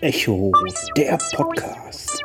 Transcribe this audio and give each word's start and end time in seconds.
Echo, 0.00 0.52
der 0.96 1.18
Podcast. 1.34 2.24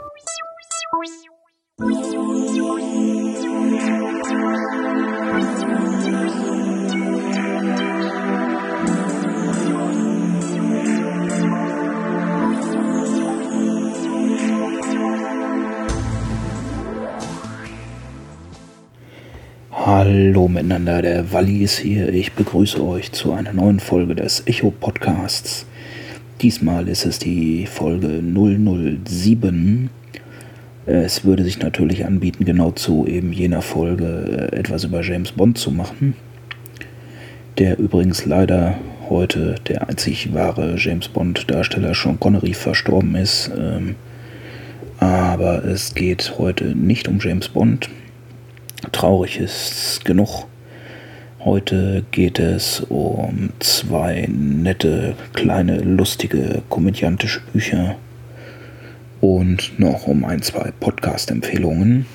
Hallo 20.04 20.48
miteinander, 20.48 21.04
der 21.04 21.32
Walli 21.32 21.62
ist 21.62 21.78
hier. 21.78 22.12
Ich 22.12 22.34
begrüße 22.34 22.84
euch 22.84 23.12
zu 23.12 23.34
einer 23.34 23.54
neuen 23.54 23.80
Folge 23.80 24.16
des 24.16 24.42
Echo 24.48 24.72
Podcasts. 24.72 25.68
Diesmal 26.42 26.88
ist 26.88 27.06
es 27.06 27.20
die 27.20 27.68
Folge 27.68 28.20
007. 28.24 29.92
Es 30.88 31.24
würde 31.24 31.44
sich 31.44 31.60
natürlich 31.60 32.04
anbieten, 32.04 32.46
genau 32.46 32.72
zu 32.72 33.06
eben 33.06 33.32
jener 33.32 33.62
Folge 33.62 34.50
äh, 34.52 34.56
etwas 34.56 34.86
über 34.86 35.04
James 35.04 35.34
Bond 35.34 35.60
zu 35.60 35.70
machen, 35.70 36.16
der 37.60 37.78
übrigens 37.78 38.26
leider 38.26 38.80
heute 39.08 39.54
der 39.68 39.88
einzig 39.88 40.34
wahre 40.34 40.78
James 40.80 41.10
Bond-Darsteller 41.10 41.94
Sean 41.94 42.20
Connery 42.20 42.56
verstorben 42.56 43.14
ist. 43.14 43.52
Ähm, 43.56 43.94
aber 44.98 45.64
es 45.64 45.94
geht 45.94 46.40
heute 46.40 46.76
nicht 46.76 47.08
um 47.08 47.20
James 47.20 47.50
Bond. 47.50 47.88
Traurig 48.90 49.40
ist 49.40 50.04
genug. 50.06 50.46
Heute 51.40 52.04
geht 52.12 52.40
es 52.40 52.82
um 52.82 53.52
zwei 53.60 54.28
nette, 54.28 55.16
kleine, 55.34 55.78
lustige, 55.78 56.64
komödiantische 56.68 57.42
Bücher 57.54 57.96
und 59.22 59.80
noch 59.80 60.08
um 60.08 60.26
ein, 60.26 60.42
zwei 60.42 60.72
Podcast-Empfehlungen. 60.80 62.08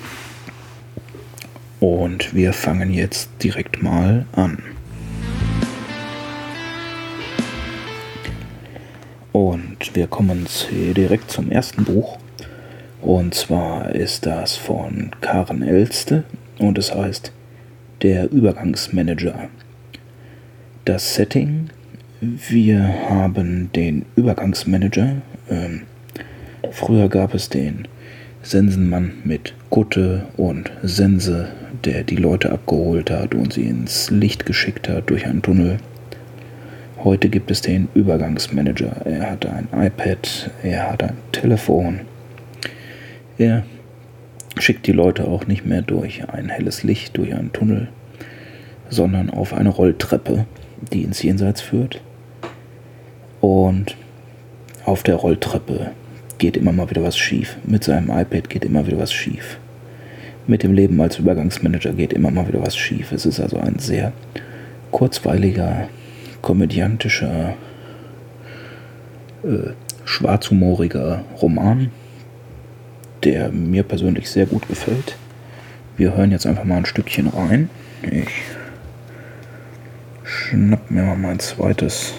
Und 1.79 2.35
wir 2.35 2.51
fangen 2.51 2.93
jetzt 2.93 3.29
direkt 3.41 3.81
mal 3.81 4.25
an. 4.33 4.61
Und 9.31 9.95
wir 9.95 10.07
kommen 10.07 10.47
direkt 10.95 11.31
zum 11.31 11.49
ersten 11.49 11.85
Buch. 11.85 12.17
Und 13.01 13.35
zwar 13.35 13.95
ist 13.95 14.25
das 14.25 14.57
von 14.57 15.11
Karen 15.21 15.61
Elste 15.61 16.23
und 16.59 16.77
es 16.77 16.93
heißt 16.93 17.31
Der 18.01 18.31
Übergangsmanager. 18.31 19.49
Das 20.85 21.15
Setting, 21.15 21.69
wir 22.21 23.09
haben 23.09 23.71
den 23.75 24.05
Übergangsmanager. 24.15 25.21
Ähm, 25.49 25.81
früher 26.71 27.09
gab 27.09 27.33
es 27.33 27.49
den 27.49 27.87
Sensenmann 28.41 29.13
mit 29.23 29.53
Kutte 29.69 30.27
und 30.37 30.71
Sense, 30.83 31.49
der 31.83 32.03
die 32.03 32.15
Leute 32.15 32.51
abgeholt 32.51 33.11
hat 33.11 33.35
und 33.35 33.53
sie 33.53 33.67
ins 33.67 34.09
Licht 34.09 34.45
geschickt 34.45 34.87
hat 34.87 35.09
durch 35.09 35.25
einen 35.25 35.41
Tunnel. 35.41 35.77
Heute 37.03 37.29
gibt 37.29 37.51
es 37.51 37.61
den 37.61 37.89
Übergangsmanager. 37.93 39.05
Er 39.05 39.31
hat 39.31 39.45
ein 39.45 39.67
iPad, 39.73 40.49
er 40.63 40.91
hat 40.91 41.03
ein 41.03 41.17
Telefon. 41.31 42.01
Er 43.37 43.63
schickt 44.61 44.87
die 44.87 44.91
Leute 44.91 45.27
auch 45.27 45.47
nicht 45.47 45.65
mehr 45.65 45.81
durch 45.81 46.27
ein 46.29 46.49
helles 46.49 46.83
Licht, 46.83 47.17
durch 47.17 47.33
einen 47.33 47.53
Tunnel, 47.53 47.87
sondern 48.89 49.29
auf 49.29 49.53
eine 49.53 49.69
Rolltreppe, 49.69 50.45
die 50.93 51.03
ins 51.03 51.21
Jenseits 51.21 51.61
führt. 51.61 52.01
Und 53.41 53.95
auf 54.85 55.03
der 55.03 55.15
Rolltreppe 55.15 55.91
geht 56.37 56.57
immer 56.57 56.71
mal 56.71 56.89
wieder 56.89 57.03
was 57.03 57.17
schief. 57.17 57.57
Mit 57.65 57.83
seinem 57.83 58.09
iPad 58.09 58.49
geht 58.49 58.65
immer 58.65 58.85
wieder 58.87 58.99
was 58.99 59.11
schief. 59.11 59.57
Mit 60.47 60.63
dem 60.63 60.73
Leben 60.73 60.99
als 61.01 61.19
Übergangsmanager 61.19 61.93
geht 61.93 62.13
immer 62.13 62.31
mal 62.31 62.47
wieder 62.47 62.61
was 62.61 62.77
schief. 62.77 63.11
Es 63.11 63.25
ist 63.25 63.39
also 63.39 63.57
ein 63.57 63.79
sehr 63.79 64.13
kurzweiliger, 64.91 65.89
komödiantischer, 66.41 67.55
äh, 69.43 69.71
schwarzhumoriger 70.05 71.23
Roman 71.41 71.91
der 73.27 73.49
mir 73.49 73.83
persönlich 73.83 74.29
sehr 74.29 74.45
gut 74.45 74.69
gefällt. 74.69 75.17
Wir 75.97 76.15
hören 76.15 76.31
jetzt 76.31 76.45
einfach 76.45 76.63
mal 76.63 76.77
ein 76.77 76.85
Stückchen 76.85 77.27
rein. 77.27 77.69
Ich 78.01 78.29
schnapp 80.23 80.89
mir 80.89 81.03
mal 81.03 81.17
mein 81.17 81.37
zweites 81.39 82.13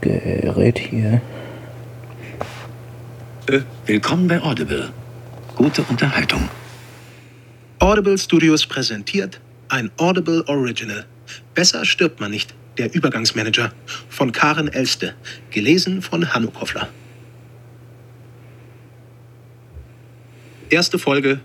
Gerät 0.00 0.80
hier. 0.80 1.20
Äh, 3.46 3.60
willkommen 3.86 4.26
bei 4.26 4.42
Audible. 4.42 4.90
Gute 5.54 5.84
Unterhaltung. 5.84 6.48
Audible 7.78 8.18
Studios 8.18 8.66
präsentiert 8.66 9.40
ein 9.68 9.92
Audible 9.98 10.42
Original. 10.48 11.06
Besser 11.54 11.84
stirbt 11.84 12.18
man 12.18 12.32
nicht. 12.32 12.56
Der 12.76 12.92
Übergangsmanager 12.92 13.72
von 14.08 14.32
Karen 14.32 14.66
Elste. 14.66 15.14
Gelesen 15.52 16.02
von 16.02 16.34
Hanno 16.34 16.50
Koffler. 16.50 16.88
Erste 20.68 20.98
Folge 20.98 21.40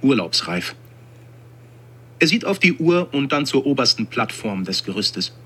Urlaubsreif. 0.00 0.76
Er 2.20 2.28
sieht 2.28 2.44
auf 2.44 2.60
die 2.60 2.74
Uhr 2.74 3.08
und 3.12 3.32
dann 3.32 3.46
zur 3.46 3.66
obersten 3.66 4.06
Plattform 4.06 4.64
des 4.64 4.84
Gerüstes. 4.84 5.36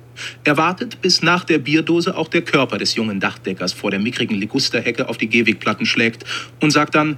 Er 0.45 0.59
wartet, 0.59 1.01
bis 1.01 1.23
nach 1.23 1.45
der 1.45 1.57
Bierdose 1.57 2.15
auch 2.15 2.29
der 2.29 2.43
Körper 2.43 2.77
des 2.77 2.95
jungen 2.95 3.19
Dachdeckers 3.19 3.73
vor 3.73 3.91
der 3.91 3.99
mickrigen 3.99 4.37
Ligusterhecke 4.37 5.09
auf 5.09 5.17
die 5.17 5.29
Gehwegplatten 5.29 5.87
schlägt 5.87 6.25
und 6.61 6.71
sagt 6.71 6.95
dann: 6.95 7.17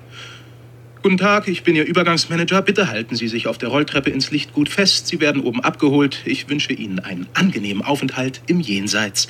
Guten 1.03 1.19
Tag, 1.19 1.49
ich 1.49 1.65
bin 1.65 1.75
Ihr 1.75 1.85
Übergangsmanager. 1.85 2.63
Bitte 2.63 2.89
halten 2.89 3.17
Sie 3.17 3.27
sich 3.27 3.49
auf 3.49 3.59
der 3.59 3.69
Rolltreppe 3.69 4.11
ins 4.11 4.31
Licht 4.31 4.53
gut 4.53 4.69
fest. 4.69 5.09
Sie 5.09 5.21
werden 5.21 5.43
oben 5.43 5.61
abgeholt. 5.61 6.23
Ich 6.25 6.49
wünsche 6.49 6.73
Ihnen 6.73 7.01
einen 7.01 7.27
angenehmen 7.35 7.83
Aufenthalt 7.83 8.43
im 8.47 8.61
Jenseits. 8.61 9.27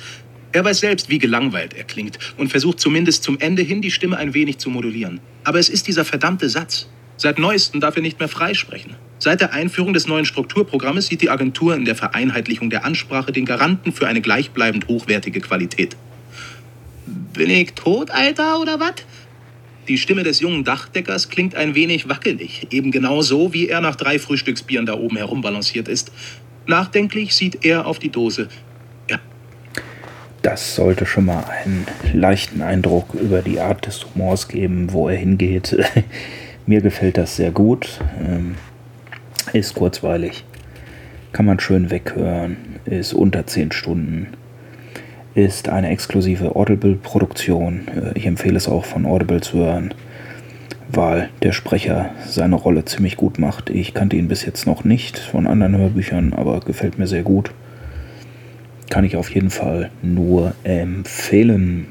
Er 0.55 0.63
weiß 0.63 0.79
selbst, 0.79 1.09
wie 1.09 1.17
gelangweilt 1.17 1.73
er 1.73 1.83
klingt 1.83 2.17
und 2.37 2.47
versucht 2.47 2.79
zumindest 2.79 3.23
zum 3.23 3.37
Ende 3.41 3.61
hin 3.61 3.81
die 3.81 3.91
Stimme 3.91 4.15
ein 4.15 4.33
wenig 4.33 4.57
zu 4.57 4.69
modulieren. 4.69 5.19
Aber 5.43 5.59
es 5.59 5.67
ist 5.67 5.85
dieser 5.85 6.05
verdammte 6.05 6.47
Satz. 6.47 6.87
Seit 7.17 7.39
neuestem 7.39 7.81
darf 7.81 7.97
er 7.97 8.01
nicht 8.01 8.19
mehr 8.19 8.29
freisprechen. 8.29 8.95
Seit 9.19 9.41
der 9.41 9.51
Einführung 9.51 9.91
des 9.91 10.07
neuen 10.07 10.23
Strukturprogrammes 10.23 11.07
sieht 11.07 11.21
die 11.21 11.29
Agentur 11.29 11.75
in 11.75 11.83
der 11.83 11.95
Vereinheitlichung 11.95 12.69
der 12.69 12.85
Ansprache 12.85 13.33
den 13.33 13.43
Garanten 13.43 13.91
für 13.91 14.07
eine 14.07 14.21
gleichbleibend 14.21 14.87
hochwertige 14.87 15.41
Qualität. 15.41 15.97
Bin 17.05 17.49
ich 17.49 17.73
tot, 17.73 18.09
Alter, 18.09 18.61
oder 18.61 18.79
was? 18.79 18.93
Die 19.89 19.97
Stimme 19.97 20.23
des 20.23 20.39
jungen 20.39 20.63
Dachdeckers 20.63 21.27
klingt 21.27 21.55
ein 21.55 21.75
wenig 21.75 22.07
wackelig, 22.07 22.67
eben 22.71 22.91
genau 22.91 23.21
so, 23.21 23.53
wie 23.53 23.67
er 23.67 23.81
nach 23.81 23.97
drei 23.97 24.19
Frühstücksbieren 24.19 24.85
da 24.85 24.93
oben 24.93 25.17
herumbalanciert 25.17 25.89
ist. 25.89 26.13
Nachdenklich 26.65 27.35
sieht 27.35 27.65
er 27.65 27.85
auf 27.85 27.99
die 27.99 28.09
Dose, 28.09 28.47
das 30.45 30.75
sollte 30.75 31.07
schon 31.07 31.25
mal 31.25 31.43
einen 31.43 31.87
leichten 32.13 32.61
Eindruck 32.61 33.15
über 33.15 33.41
die 33.41 33.59
Art 33.59 33.87
des 33.87 34.05
Humors 34.05 34.47
geben, 34.47 34.93
wo 34.93 35.09
er 35.09 35.17
hingeht. 35.17 35.75
Mir 36.67 36.81
gefällt 36.81 37.17
das 37.17 37.35
sehr 37.35 37.49
gut. 37.49 37.99
Ähm, 38.23 38.53
ist 39.53 39.73
kurzweilig. 39.73 40.45
Kann 41.31 41.47
man 41.47 41.59
schön 41.59 41.89
weghören. 41.89 42.57
Ist 42.85 43.13
unter 43.13 43.47
10 43.47 43.71
Stunden. 43.71 44.27
Ist 45.33 45.67
eine 45.67 45.89
exklusive 45.89 46.55
Audible-Produktion. 46.55 47.87
Äh, 47.87 48.17
ich 48.17 48.27
empfehle 48.27 48.57
es 48.57 48.67
auch 48.67 48.85
von 48.85 49.07
Audible 49.07 49.41
zu 49.41 49.57
hören, 49.57 49.95
weil 50.89 51.29
der 51.41 51.53
Sprecher 51.53 52.11
seine 52.27 52.55
Rolle 52.55 52.85
ziemlich 52.85 53.17
gut 53.17 53.39
macht. 53.39 53.71
Ich 53.71 53.95
kannte 53.95 54.15
ihn 54.15 54.27
bis 54.27 54.45
jetzt 54.45 54.67
noch 54.67 54.83
nicht 54.83 55.17
von 55.17 55.47
anderen 55.47 55.75
Hörbüchern, 55.75 56.33
aber 56.33 56.59
gefällt 56.59 56.99
mir 56.99 57.07
sehr 57.07 57.23
gut 57.23 57.51
kann 58.89 59.03
ich 59.03 59.17
auf 59.17 59.33
jeden 59.33 59.49
Fall 59.49 59.91
nur 60.01 60.53
empfehlen. 60.63 61.87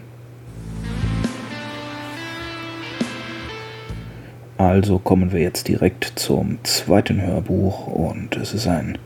Also 4.56 4.99
kommen 4.99 5.32
wir 5.32 5.41
jetzt 5.41 5.69
direkt 5.69 6.12
zum 6.17 6.58
zweiten 6.62 7.20
Hörbuch 7.20 7.87
und 7.87 8.37
es 8.37 8.55
ist 8.55 8.67
ein 8.67 8.99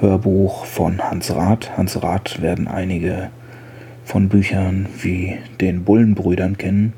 Hörbuch 0.00 0.64
von 0.64 0.98
Hans 0.98 1.34
Rath. 1.34 1.76
Hans 1.76 2.02
Rath 2.02 2.42
werden 2.42 2.66
einige 2.66 3.30
von 4.04 4.28
Büchern 4.28 4.86
wie 5.00 5.38
den 5.60 5.84
Bullenbrüdern 5.84 6.58
kennen, 6.58 6.94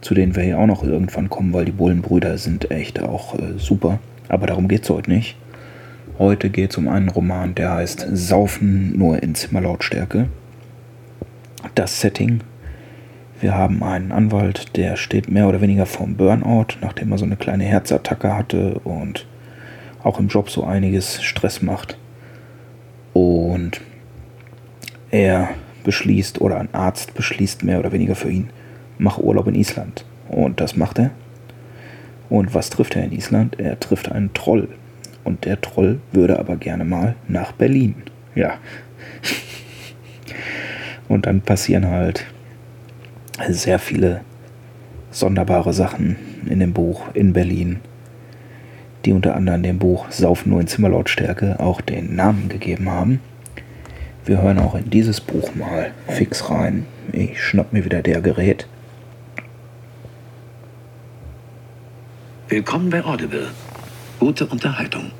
zu 0.00 0.14
denen 0.14 0.34
wir 0.34 0.42
hier 0.42 0.58
auch 0.58 0.66
noch 0.66 0.82
irgendwann 0.82 1.30
kommen, 1.30 1.52
weil 1.52 1.66
die 1.66 1.72
Bullenbrüder 1.72 2.38
sind 2.38 2.70
echt 2.70 3.00
auch 3.00 3.38
äh, 3.38 3.58
super. 3.58 4.00
Aber 4.28 4.46
darum 4.46 4.66
geht 4.66 4.82
es 4.82 4.90
heute 4.90 5.10
nicht. 5.10 5.36
Heute 6.18 6.48
geht 6.48 6.70
es 6.70 6.78
um 6.78 6.88
einen 6.88 7.10
Roman, 7.10 7.54
der 7.54 7.72
heißt 7.72 8.06
Saufen 8.10 8.96
nur 8.96 9.22
in 9.22 9.34
Zimmerlautstärke. 9.34 10.30
Das 11.74 12.00
Setting. 12.00 12.40
Wir 13.38 13.54
haben 13.54 13.82
einen 13.82 14.12
Anwalt, 14.12 14.78
der 14.78 14.96
steht 14.96 15.30
mehr 15.30 15.46
oder 15.46 15.60
weniger 15.60 15.84
vorm 15.84 16.14
Burnout, 16.14 16.78
nachdem 16.80 17.12
er 17.12 17.18
so 17.18 17.26
eine 17.26 17.36
kleine 17.36 17.64
Herzattacke 17.64 18.34
hatte 18.34 18.78
und 18.78 19.26
auch 20.02 20.18
im 20.18 20.28
Job 20.28 20.48
so 20.48 20.64
einiges 20.64 21.22
Stress 21.22 21.60
macht. 21.60 21.98
Und 23.12 23.82
er 25.10 25.50
beschließt 25.84 26.40
oder 26.40 26.58
ein 26.58 26.72
Arzt 26.72 27.12
beschließt 27.12 27.62
mehr 27.62 27.78
oder 27.78 27.92
weniger 27.92 28.14
für 28.14 28.30
ihn, 28.30 28.48
mach 28.96 29.18
Urlaub 29.18 29.48
in 29.48 29.54
Island. 29.54 30.06
Und 30.30 30.62
das 30.62 30.76
macht 30.76 30.98
er. 30.98 31.10
Und 32.30 32.54
was 32.54 32.70
trifft 32.70 32.96
er 32.96 33.04
in 33.04 33.12
Island? 33.12 33.60
Er 33.60 33.78
trifft 33.78 34.10
einen 34.10 34.32
Troll. 34.32 34.68
Und 35.26 35.44
der 35.44 35.60
Troll 35.60 35.98
würde 36.12 36.38
aber 36.38 36.54
gerne 36.54 36.84
mal 36.84 37.16
nach 37.26 37.50
Berlin. 37.50 37.96
Ja. 38.36 38.58
Und 41.08 41.26
dann 41.26 41.40
passieren 41.40 41.88
halt 41.88 42.24
sehr 43.48 43.80
viele 43.80 44.20
sonderbare 45.10 45.72
Sachen 45.72 46.14
in 46.48 46.60
dem 46.60 46.72
Buch 46.72 47.02
in 47.12 47.32
Berlin, 47.32 47.80
die 49.04 49.12
unter 49.12 49.34
anderem 49.34 49.64
dem 49.64 49.78
Buch 49.80 50.08
Saufen 50.12 50.50
nur 50.50 50.60
in 50.60 50.68
Zimmerlautstärke 50.68 51.58
auch 51.58 51.80
den 51.80 52.14
Namen 52.14 52.48
gegeben 52.48 52.88
haben. 52.88 53.20
Wir 54.24 54.40
hören 54.42 54.60
auch 54.60 54.76
in 54.76 54.90
dieses 54.90 55.20
Buch 55.20 55.56
mal 55.56 55.90
fix 56.06 56.50
rein. 56.50 56.86
Ich 57.10 57.42
schnapp 57.42 57.72
mir 57.72 57.84
wieder 57.84 58.00
der 58.00 58.20
Gerät. 58.20 58.68
Willkommen 62.48 62.90
bei 62.90 63.04
Audible. 63.04 63.48
Gute 64.18 64.46
Unterhaltung. 64.46 65.10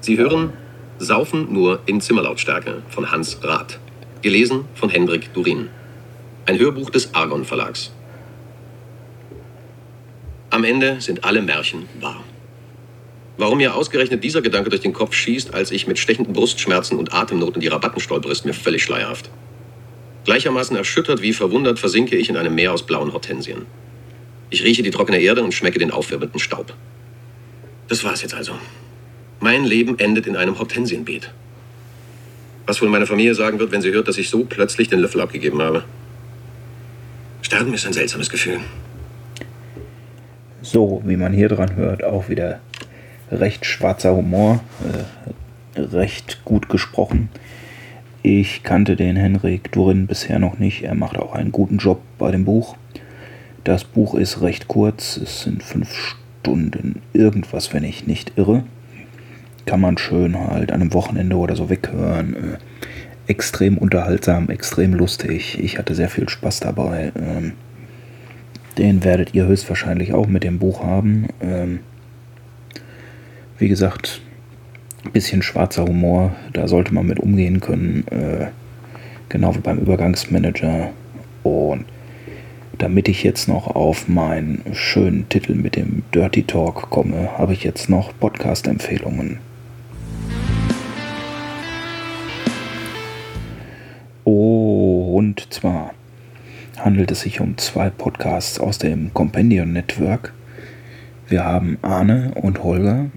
Sie 0.00 0.18
hören 0.18 0.52
Saufen 0.98 1.52
nur 1.52 1.80
in 1.86 2.00
Zimmerlautstärke 2.00 2.82
von 2.88 3.12
Hans 3.12 3.38
Rath. 3.44 3.78
Gelesen 4.20 4.64
von 4.74 4.90
Hendrik 4.90 5.32
Durin. 5.32 5.68
Ein 6.44 6.58
Hörbuch 6.58 6.90
des 6.90 7.14
Argon 7.14 7.44
Verlags. 7.44 7.92
Am 10.50 10.64
Ende 10.64 11.00
sind 11.00 11.22
alle 11.22 11.40
Märchen 11.40 11.88
wahr. 12.00 12.24
Warum 13.36 13.58
mir 13.58 13.76
ausgerechnet 13.76 14.24
dieser 14.24 14.42
Gedanke 14.42 14.70
durch 14.70 14.82
den 14.82 14.92
Kopf 14.92 15.14
schießt, 15.14 15.54
als 15.54 15.70
ich 15.70 15.86
mit 15.86 16.00
stechenden 16.00 16.32
Brustschmerzen 16.32 16.98
und 16.98 17.14
Atemnot 17.14 17.54
in 17.54 17.60
die 17.60 17.68
Rabatten 17.68 18.00
stolper, 18.00 18.30
ist 18.30 18.44
mir 18.44 18.54
völlig 18.54 18.82
schleierhaft. 18.82 19.30
Gleichermaßen 20.24 20.76
erschüttert 20.76 21.22
wie 21.22 21.32
verwundert 21.32 21.78
versinke 21.78 22.16
ich 22.16 22.28
in 22.28 22.36
einem 22.36 22.56
Meer 22.56 22.72
aus 22.72 22.84
blauen 22.84 23.12
Hortensien. 23.12 23.66
Ich 24.50 24.64
rieche 24.64 24.82
die 24.82 24.90
trockene 24.90 25.20
Erde 25.20 25.44
und 25.44 25.54
schmecke 25.54 25.78
den 25.78 25.92
aufwirbelnden 25.92 26.40
Staub. 26.40 26.74
Das 27.90 28.04
war's 28.04 28.22
jetzt 28.22 28.34
also. 28.34 28.52
Mein 29.40 29.64
Leben 29.64 29.98
endet 29.98 30.28
in 30.28 30.36
einem 30.36 30.60
Hortensienbeet. 30.60 31.32
Was 32.64 32.80
wohl 32.80 32.88
meine 32.88 33.04
Familie 33.04 33.34
sagen 33.34 33.58
wird, 33.58 33.72
wenn 33.72 33.82
sie 33.82 33.90
hört, 33.90 34.06
dass 34.06 34.16
ich 34.16 34.30
so 34.30 34.44
plötzlich 34.44 34.88
den 34.88 35.00
Löffel 35.00 35.20
abgegeben 35.20 35.60
habe. 35.60 35.82
Sterben 37.42 37.74
ist 37.74 37.84
ein 37.88 37.92
seltsames 37.92 38.30
Gefühl. 38.30 38.60
So, 40.62 41.02
wie 41.04 41.16
man 41.16 41.32
hier 41.32 41.48
dran 41.48 41.74
hört, 41.74 42.04
auch 42.04 42.28
wieder 42.28 42.60
recht 43.32 43.66
schwarzer 43.66 44.14
Humor, 44.14 44.62
äh, 45.74 45.80
recht 45.80 46.44
gut 46.44 46.68
gesprochen. 46.68 47.28
Ich 48.22 48.62
kannte 48.62 48.94
den 48.94 49.16
Henrik 49.16 49.72
Durin 49.72 50.06
bisher 50.06 50.38
noch 50.38 50.60
nicht. 50.60 50.84
Er 50.84 50.94
macht 50.94 51.18
auch 51.18 51.34
einen 51.34 51.50
guten 51.50 51.78
Job 51.78 52.00
bei 52.18 52.30
dem 52.30 52.44
Buch. 52.44 52.76
Das 53.64 53.82
Buch 53.82 54.14
ist 54.14 54.42
recht 54.42 54.68
kurz, 54.68 55.16
es 55.16 55.42
sind 55.42 55.64
fünf 55.64 55.92
Stunden 55.92 56.29
irgendwas, 57.12 57.72
wenn 57.72 57.84
ich 57.84 58.06
nicht 58.06 58.32
irre. 58.36 58.64
Kann 59.66 59.80
man 59.80 59.98
schön 59.98 60.38
halt 60.38 60.72
an 60.72 60.80
einem 60.80 60.94
Wochenende 60.94 61.36
oder 61.36 61.54
so 61.56 61.68
weghören. 61.68 62.34
Äh, 62.34 62.58
extrem 63.30 63.78
unterhaltsam, 63.78 64.48
extrem 64.50 64.94
lustig. 64.94 65.58
Ich 65.62 65.78
hatte 65.78 65.94
sehr 65.94 66.08
viel 66.08 66.28
Spaß 66.28 66.60
dabei. 66.60 67.12
Ähm, 67.14 67.52
den 68.78 69.04
werdet 69.04 69.34
ihr 69.34 69.46
höchstwahrscheinlich 69.46 70.14
auch 70.14 70.26
mit 70.26 70.42
dem 70.42 70.58
Buch 70.58 70.82
haben. 70.82 71.28
Ähm, 71.40 71.80
wie 73.58 73.68
gesagt, 73.68 74.20
ein 75.04 75.12
bisschen 75.12 75.42
schwarzer 75.42 75.84
Humor, 75.84 76.34
da 76.52 76.66
sollte 76.66 76.94
man 76.94 77.06
mit 77.06 77.20
umgehen 77.20 77.60
können. 77.60 78.06
Äh, 78.08 78.46
genau 79.28 79.54
wie 79.54 79.60
beim 79.60 79.78
Übergangsmanager. 79.78 80.90
Und 81.42 81.84
damit 82.80 83.08
ich 83.08 83.22
jetzt 83.22 83.46
noch 83.46 83.66
auf 83.66 84.08
meinen 84.08 84.62
schönen 84.72 85.28
Titel 85.28 85.54
mit 85.54 85.76
dem 85.76 86.02
Dirty 86.14 86.44
Talk 86.44 86.88
komme, 86.88 87.36
habe 87.36 87.52
ich 87.52 87.62
jetzt 87.62 87.90
noch 87.90 88.10
Podcast-Empfehlungen. 88.18 89.38
Und 94.24 95.52
zwar 95.52 95.92
handelt 96.78 97.10
es 97.10 97.20
sich 97.20 97.40
um 97.40 97.58
zwei 97.58 97.90
Podcasts 97.90 98.58
aus 98.58 98.78
dem 98.78 99.12
Compendium 99.12 99.74
Network. 99.74 100.32
Wir 101.28 101.44
haben 101.44 101.76
Arne 101.82 102.32
und 102.34 102.62
Holger. 102.64 103.10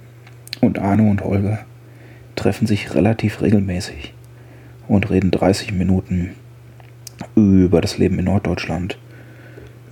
Und 0.59 0.77
Arne 0.79 1.09
und 1.09 1.23
Holger 1.23 1.59
treffen 2.35 2.67
sich 2.67 2.95
relativ 2.95 3.41
regelmäßig 3.41 4.13
und 4.89 5.09
reden 5.09 5.31
30 5.31 5.71
Minuten 5.71 6.31
über 7.35 7.79
das 7.79 7.97
Leben 7.97 8.19
in 8.19 8.25
Norddeutschland, 8.25 8.97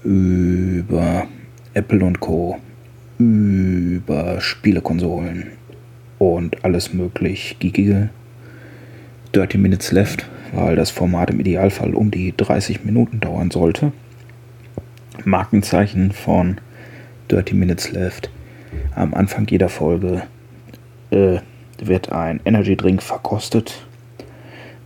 über 0.03 1.27
Apple 1.73 2.03
und 2.03 2.19
Co., 2.19 2.57
über 3.17 4.41
Spielekonsolen 4.41 5.51
und 6.17 6.63
alles 6.65 6.93
möglich 6.93 7.57
Geekige. 7.59 8.09
30 9.33 9.59
Minutes 9.61 9.91
Left, 9.91 10.27
weil 10.53 10.75
das 10.75 10.89
Format 10.89 11.29
im 11.29 11.39
Idealfall 11.39 11.93
um 11.93 12.11
die 12.11 12.35
30 12.35 12.83
Minuten 12.83 13.19
dauern 13.19 13.51
sollte. 13.51 13.93
Markenzeichen 15.23 16.11
von 16.11 16.57
30 17.29 17.55
Minutes 17.55 17.91
Left. 17.91 18.29
Am 18.95 19.13
Anfang 19.13 19.47
jeder 19.47 19.69
Folge 19.69 20.23
äh, 21.11 21.39
wird 21.81 22.11
ein 22.11 22.39
Energy 22.45 22.75
Drink 22.75 23.01
verkostet 23.01 23.85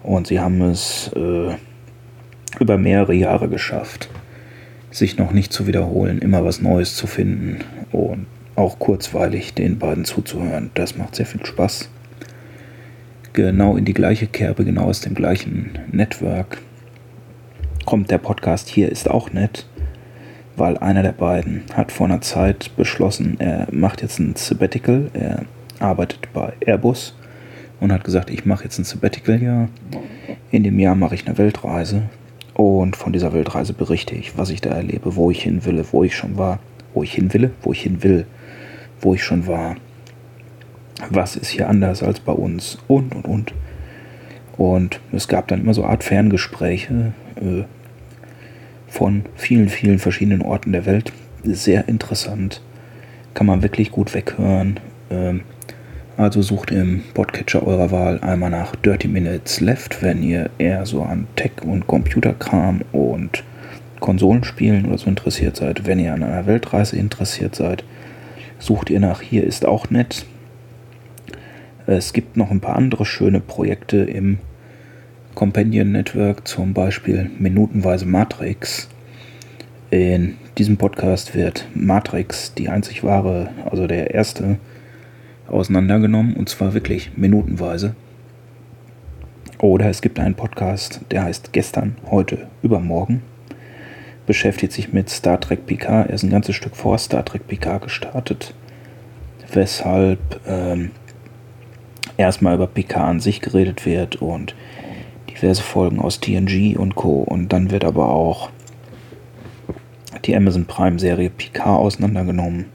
und 0.04 0.28
sie 0.28 0.40
haben 0.40 0.62
es 0.62 1.12
äh, 1.16 1.56
über 2.60 2.78
mehrere 2.78 3.14
Jahre 3.14 3.50
geschafft, 3.50 4.10
sich 4.95 5.18
noch 5.18 5.31
nicht 5.31 5.51
zu 5.51 5.68
wiederholen, 5.68 6.19
immer 6.19 6.45
was 6.45 6.62
Neues 6.62 6.95
zu 6.95 7.07
finden 7.07 7.59
und 7.92 8.27
auch 8.56 8.80
kurzweilig 8.80 9.53
den 9.53 9.77
beiden 9.77 10.06
zuzuhören. 10.06 10.71
Das 10.74 10.97
macht 10.97 11.15
sehr 11.15 11.25
viel 11.25 11.45
Spaß. 11.45 11.89
Genau 13.33 13.75
in 13.75 13.83
die 13.83 13.94
gleiche 13.94 14.27
Kerbe, 14.27 14.63
genau 14.63 14.86
aus 14.86 15.01
dem 15.01 15.13
gleichen 15.13 15.77
Network 15.92 16.59
kommt 17.86 18.09
der 18.09 18.18
Podcast 18.18 18.69
hier 18.69 18.92
ist 18.92 19.09
auch 19.09 19.31
nett, 19.31 19.68
weil 20.56 20.77
einer 20.77 21.03
der 21.03 21.12
beiden 21.12 21.63
hat 21.74 21.92
vor 21.92 22.07
einer 22.07 22.21
Zeit 22.21 22.71
beschlossen, 22.75 23.36
er 23.39 23.68
macht 23.71 24.01
jetzt 24.01 24.19
ein 24.19 24.36
Sabbatical, 24.36 25.12
er 25.13 25.44
arbeitet 25.80 26.33
bei 26.33 26.53
Airbus 26.65 27.15
und 27.80 27.92
hat 27.92 28.03
gesagt, 28.03 28.30
ich 28.30 28.45
mache 28.45 28.63
jetzt 28.63 28.80
ein 28.80 28.86
Sabbatical-Jahr. 28.86 29.68
In 30.50 30.64
dem 30.64 30.80
Jahr 30.80 30.95
mache 30.95 31.16
ich 31.16 31.28
eine 31.28 31.37
Weltreise 31.37 32.04
und 32.56 32.95
von 32.95 33.12
dieser 33.12 33.33
Weltreise 33.33 33.74
berichte 33.74 34.16
ich, 34.16 34.38
was 34.38 34.50
ich 34.50 34.62
da 34.62 34.69
erlebe, 34.69 35.18
wo 35.18 35.30
ich 35.30 35.44
hin 35.44 35.66
will, 35.66 35.83
wo 35.92 36.06
ich 36.06 36.16
schon 36.16 36.38
war, 36.38 36.59
wo 36.94 37.04
ich 37.04 37.14
hin 37.14 37.33
will, 37.33 37.52
wo 37.62 37.74
ich 37.74 37.81
hin 37.81 38.02
will, 38.02 38.26
wo 39.02 39.14
ich 39.14 39.24
schon 39.24 39.45
war. 39.45 39.76
Was 41.09 41.35
ist 41.35 41.50
hier 41.50 41.68
anders 41.68 42.02
als 42.02 42.21
bei 42.21 42.31
uns 42.31 42.78
und 42.88 43.14
und 43.14 43.26
und. 43.26 43.54
Und 44.56 45.02
es 45.12 45.28
gab 45.28 45.50
dann 45.50 45.59
immer 45.59 45.74
so 45.74 45.83
Art 45.83 46.06
Ferngespräche 46.06 47.12
äh, 47.35 47.64
von 48.88 49.26
vielen, 49.35 49.68
vielen 49.68 50.00
verschiedenen 50.00 50.42
Orten 50.42 50.71
der 50.71 50.85
Welt. 50.85 51.12
Sehr 51.44 51.90
interessant. 51.90 52.62
Kann 53.33 53.47
man 53.47 53.64
wirklich 53.64 53.92
gut 53.92 54.14
weghören. 54.14 54.80
Ähm, 55.12 55.42
also 56.18 56.42
sucht 56.42 56.72
im 56.72 57.04
Podcatcher 57.14 57.66
eurer 57.68 57.92
Wahl 57.92 58.19
einmal 58.22 58.50
nach 58.50 58.76
Dirty 58.76 59.07
Minutes 59.07 59.60
Left, 59.60 60.02
wenn 60.02 60.24
ihr 60.24 60.50
eher 60.57 60.86
so 60.86 61.04
an 61.04 61.28
Tech- 61.36 61.64
und 61.64 61.88
Computerkram 61.88 62.81
und 62.94 63.44
Konsolenspielen 64.00 64.86
oder 64.86 64.98
so 64.98 65.07
interessiert 65.07 65.57
seid. 65.57 65.86
Wenn 65.86 66.00
ihr 66.00 66.14
an 66.14 66.24
einer 66.24 66.45
Weltreise 66.45 66.95
interessiert 66.95 67.56
seid, 67.56 67.84
sucht 68.60 68.90
ihr 68.90 69.00
nach 69.00 69.22
Hier 69.22 69.44
ist 69.44 69.66
auch 69.66 69.90
nett. 69.90 70.26
Es 71.86 72.14
gibt 72.14 72.38
noch 72.38 72.50
ein 72.50 72.62
paar 72.62 72.78
andere 72.78 73.06
schöne 73.06 73.42
Projekte 73.42 73.98
im 73.98 74.40
Companion 75.34 75.92
Network, 75.92 76.48
zum 76.48 76.74
Beispiel 76.74 77.30
Minutenweise 77.40 78.06
Matrix. 78.06 78.88
In 79.92 80.38
diesem 80.57 80.78
Podcast 80.78 81.36
wird 81.36 81.68
Matrix, 81.76 82.54
die 82.54 82.69
einzig 82.69 83.04
wahre, 83.04 83.50
also 83.69 83.86
der 83.86 84.14
erste, 84.14 84.57
auseinandergenommen 85.47 86.35
und 86.35 86.49
zwar 86.49 86.73
wirklich 86.73 87.11
minutenweise. 87.16 87.95
Oder 89.59 89.90
es 89.90 90.02
gibt 90.02 90.19
einen 90.19 90.35
Podcast, 90.35 91.02
der 91.11 91.23
heißt 91.23 91.54
Gestern, 91.54 91.95
heute, 92.09 92.47
übermorgen. 92.61 93.21
Beschäftigt 94.25 94.73
sich 94.73 94.92
mit 94.92 95.09
Star 95.09 95.40
Trek 95.40 95.66
Picard. 95.66 96.09
Er 96.09 96.16
ist 96.16 96.23
ein 96.23 96.30
ganzes 96.30 96.56
Stück 96.56 96.75
vor 96.75 96.97
Star 96.97 97.23
Trek 97.23 97.47
Picard 97.47 97.83
gestartet. 97.83 98.54
Weshalb 99.54 100.19
ähm, 100.47 100.92
erstmal 102.18 102.56
über 102.56 102.68
Picard 102.68 103.07
an 103.07 103.19
sich 103.19 103.40
geredet 103.40 103.85
wird 103.85 104.18
und 104.18 104.56
diverse 105.30 105.61
Folgen 105.61 105.99
aus 105.99 106.19
TNG 106.19 106.75
und 106.78 106.95
Co. 106.95 107.21
Und 107.21 107.54
dann 107.54 107.71
wird 107.71 107.85
aber 107.85 108.09
auch 108.09 108.49
die 110.25 110.35
Amazon 110.35 110.66
Prime 110.66 110.99
Serie 110.99 111.30
Picard 111.30 111.80
auseinandergenommen 111.80 112.75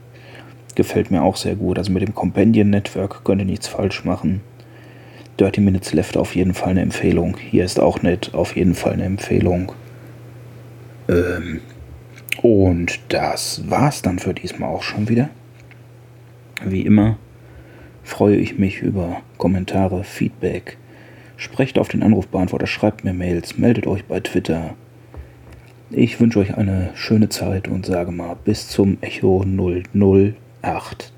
Gefällt 0.75 1.11
mir 1.11 1.23
auch 1.23 1.35
sehr 1.35 1.55
gut. 1.55 1.77
Also 1.77 1.91
mit 1.91 2.01
dem 2.01 2.15
Companion 2.15 2.69
Network 2.69 3.23
könnt 3.23 3.41
ihr 3.41 3.45
nichts 3.45 3.67
falsch 3.67 4.05
machen. 4.05 4.41
Dirty 5.39 5.61
Minutes 5.61 5.93
Left 5.93 6.17
auf 6.17 6.35
jeden 6.35 6.53
Fall 6.53 6.71
eine 6.71 6.81
Empfehlung. 6.81 7.37
Hier 7.37 7.65
ist 7.65 7.79
auch 7.79 8.01
nett, 8.01 8.33
auf 8.33 8.55
jeden 8.55 8.75
Fall 8.75 8.93
eine 8.93 9.05
Empfehlung. 9.05 9.71
Ähm, 11.09 11.61
und 12.41 12.99
das 13.09 13.69
war's 13.69 14.01
dann 14.01 14.19
für 14.19 14.33
diesmal 14.33 14.69
auch 14.69 14.83
schon 14.83 15.09
wieder. 15.09 15.29
Wie 16.63 16.81
immer 16.81 17.17
freue 18.03 18.35
ich 18.35 18.57
mich 18.57 18.81
über 18.81 19.21
Kommentare, 19.37 20.03
Feedback. 20.03 20.77
Sprecht 21.37 21.79
auf 21.79 21.87
den 21.87 22.03
Anrufbeantworter, 22.03 22.67
schreibt 22.67 23.03
mir 23.03 23.13
Mails, 23.13 23.57
meldet 23.57 23.87
euch 23.87 24.05
bei 24.05 24.19
Twitter. 24.19 24.75
Ich 25.89 26.19
wünsche 26.19 26.39
euch 26.39 26.55
eine 26.55 26.91
schöne 26.93 27.29
Zeit 27.29 27.67
und 27.67 27.85
sage 27.85 28.11
mal 28.11 28.35
bis 28.43 28.67
zum 28.67 28.97
Echo 29.01 29.43
008. 30.61 31.11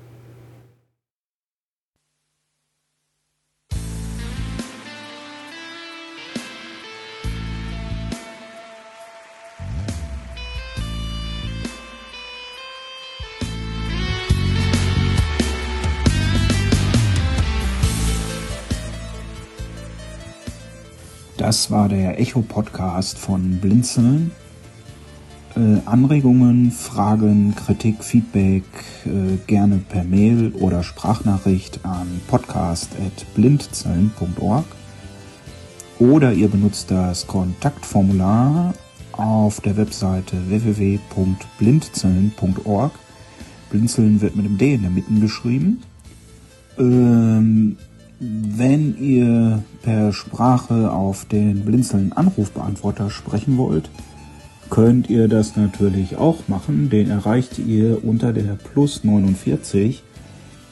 Das 21.36 21.70
war 21.70 21.90
der 21.90 22.18
Echo-Podcast 22.18 23.18
von 23.18 23.58
Blinzeln. 23.60 24.30
Äh, 25.56 25.78
Anregungen, 25.84 26.72
Fragen, 26.72 27.54
Kritik, 27.54 28.02
Feedback 28.02 28.64
äh, 29.06 29.36
gerne 29.46 29.76
per 29.76 30.02
Mail 30.02 30.52
oder 30.58 30.82
Sprachnachricht 30.82 31.78
an 31.84 32.08
podcast.blindzellen.org 32.26 34.64
oder 36.00 36.32
ihr 36.32 36.48
benutzt 36.48 36.90
das 36.90 37.28
Kontaktformular 37.28 38.74
auf 39.12 39.60
der 39.60 39.76
Webseite 39.76 40.36
www.blindzellen.org. 40.48 42.92
Blinzeln 43.70 44.20
wird 44.20 44.34
mit 44.34 44.46
dem 44.46 44.58
D 44.58 44.74
in 44.74 44.82
der 44.82 44.90
Mitte 44.90 45.14
geschrieben. 45.20 45.84
Ähm, 46.78 47.76
wenn 48.18 48.98
ihr 48.98 49.62
per 49.82 50.12
Sprache 50.12 50.90
auf 50.90 51.26
den 51.26 51.64
Blinzeln 51.64 52.12
Anrufbeantworter 52.12 53.08
sprechen 53.10 53.56
wollt, 53.56 53.88
könnt 54.70 55.10
ihr 55.10 55.28
das 55.28 55.56
natürlich 55.56 56.16
auch 56.16 56.48
machen. 56.48 56.90
Den 56.90 57.10
erreicht 57.10 57.58
ihr 57.58 58.04
unter 58.04 58.32
der 58.32 58.56
Plus 58.56 59.04
49 59.04 60.02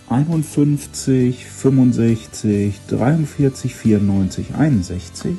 51 0.08 1.46
65 1.46 2.74
43 2.88 3.74
94 3.74 4.54
61. 4.54 5.36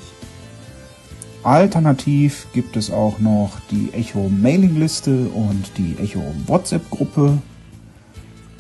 Alternativ 1.44 2.48
gibt 2.54 2.78
es 2.78 2.90
auch 2.90 3.20
noch 3.20 3.60
die 3.70 3.90
Echo 3.94 4.30
Mailingliste 4.30 5.28
und 5.28 5.78
die 5.78 5.98
Echo 6.02 6.24
WhatsApp 6.48 6.90
Gruppe. 6.90 7.40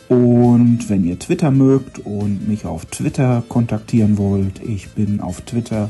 Und 0.10 0.90
wenn 0.90 1.06
ihr 1.06 1.18
Twitter 1.18 1.50
mögt 1.50 2.00
und 2.00 2.48
mich 2.48 2.66
auf 2.66 2.86
Twitter 2.86 3.42
kontaktieren 3.48 4.18
wollt, 4.18 4.62
ich 4.62 4.90
bin 4.90 5.22
auf 5.22 5.42
Twitter 5.42 5.90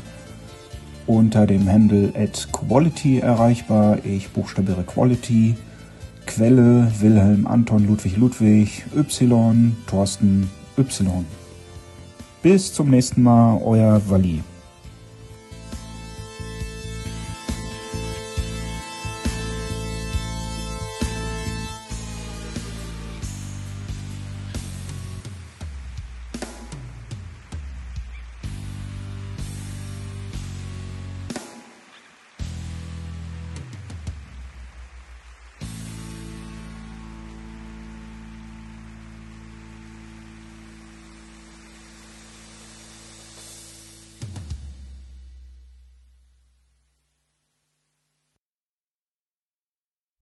unter 1.06 1.46
dem 1.46 1.68
Handle 1.68 2.12
at 2.16 2.48
Quality 2.52 3.18
erreichbar. 3.20 3.98
Ich 4.04 4.30
buchstabiere 4.30 4.84
Quality. 4.84 5.56
Quelle 6.26 6.90
Wilhelm 7.00 7.46
Anton 7.46 7.86
Ludwig 7.86 8.16
Ludwig 8.16 8.84
Y 8.94 9.72
Thorsten 9.86 10.48
Y. 10.76 11.24
Bis 12.42 12.72
zum 12.72 12.90
nächsten 12.90 13.22
Mal, 13.22 13.60
euer 13.62 14.00
Wally. 14.08 14.42